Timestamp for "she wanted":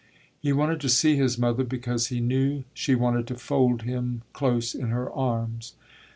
2.73-3.27